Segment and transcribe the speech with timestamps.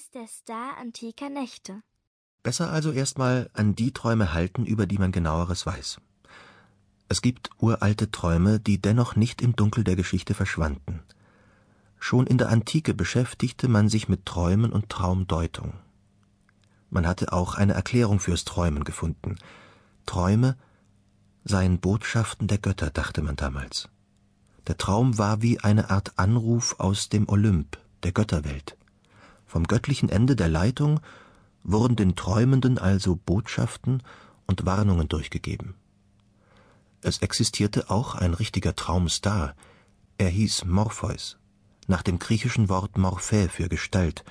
[0.00, 1.82] ist der Star antiker Nächte.
[2.42, 6.00] Besser also erstmal an die Träume halten, über die man genaueres weiß.
[7.10, 11.02] Es gibt uralte Träume, die dennoch nicht im Dunkel der Geschichte verschwanden.
[11.98, 15.74] Schon in der Antike beschäftigte man sich mit Träumen und Traumdeutung.
[16.88, 19.36] Man hatte auch eine Erklärung fürs Träumen gefunden.
[20.06, 20.56] Träume
[21.44, 23.90] seien Botschaften der Götter, dachte man damals.
[24.66, 28.78] Der Traum war wie eine Art Anruf aus dem Olymp, der Götterwelt.
[29.50, 31.00] Vom göttlichen Ende der Leitung
[31.64, 34.00] wurden den Träumenden also Botschaften
[34.46, 35.74] und Warnungen durchgegeben.
[37.02, 39.56] Es existierte auch ein richtiger Traumstar.
[40.18, 41.36] Er hieß Morpheus,
[41.88, 44.24] nach dem griechischen Wort Morphä für Gestalt,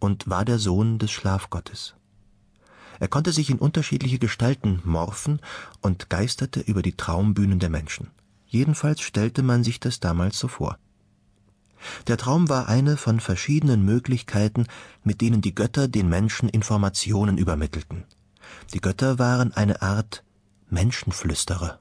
[0.00, 1.94] und war der Sohn des Schlafgottes.
[2.98, 5.40] Er konnte sich in unterschiedliche Gestalten morphen
[5.82, 8.10] und geisterte über die Traumbühnen der Menschen.
[8.48, 10.80] Jedenfalls stellte man sich das damals so vor.
[12.06, 14.66] Der Traum war eine von verschiedenen Möglichkeiten,
[15.04, 18.04] mit denen die Götter den Menschen Informationen übermittelten.
[18.72, 20.24] Die Götter waren eine Art
[20.70, 21.78] Menschenflüsterer.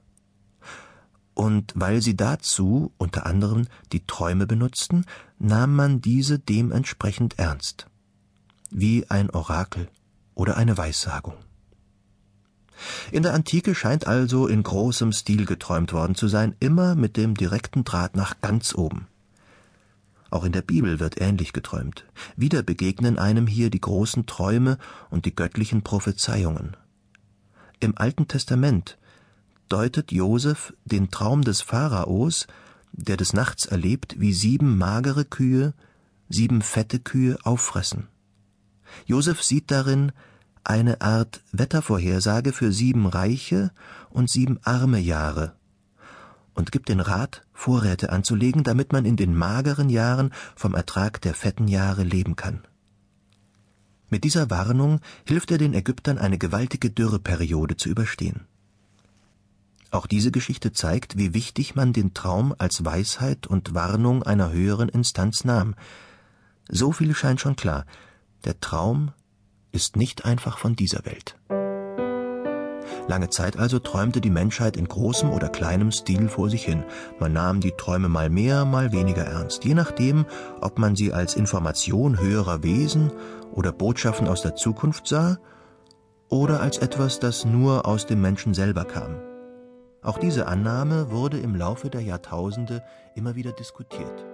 [1.34, 5.06] Und weil sie dazu unter anderem die Träume benutzten,
[5.38, 7.88] nahm man diese dementsprechend ernst.
[8.72, 9.88] Wie ein Orakel
[10.34, 11.36] oder eine Weissagung.
[13.11, 17.36] In der Antike scheint also in großem Stil geträumt worden zu sein, immer mit dem
[17.36, 19.08] direkten Draht nach ganz oben.
[20.38, 22.06] Auch in der Bibel wird ähnlich geträumt.
[22.36, 24.78] Wieder begegnen einem hier die großen Träume
[25.10, 26.78] und die göttlichen Prophezeiungen.
[27.80, 29.00] Im Alten Testament
[29.68, 32.46] deutet Josef den Traum des Pharaos,
[32.92, 35.74] der des Nachts erlebt, wie sieben magere Kühe
[36.30, 38.08] sieben fette Kühe auffressen.
[39.08, 40.12] Josef sieht darin
[40.64, 43.72] eine Art Wettervorhersage für sieben reiche
[44.12, 45.56] und sieben arme Jahre
[46.58, 51.36] und gibt den Rat, Vorräte anzulegen, damit man in den mageren Jahren vom Ertrag der
[51.36, 52.64] fetten Jahre leben kann.
[54.10, 58.48] Mit dieser Warnung hilft er den Ägyptern eine gewaltige Dürreperiode zu überstehen.
[59.92, 64.90] Auch diese Geschichte zeigt, wie wichtig man den Traum als Weisheit und Warnung einer höheren
[64.90, 65.76] Instanz nahm.
[66.70, 67.86] So viel scheint schon klar.
[68.46, 69.12] Der Traum
[69.72, 71.38] ist nicht einfach von dieser Welt.
[73.08, 76.84] Lange Zeit also träumte die Menschheit in großem oder kleinem Stil vor sich hin.
[77.20, 80.26] Man nahm die Träume mal mehr, mal weniger ernst, je nachdem,
[80.62, 83.12] ob man sie als Information höherer Wesen
[83.52, 85.38] oder Botschaften aus der Zukunft sah
[86.30, 89.16] oder als etwas, das nur aus dem Menschen selber kam.
[90.02, 92.84] Auch diese Annahme wurde im Laufe der Jahrtausende
[93.16, 94.26] immer wieder diskutiert.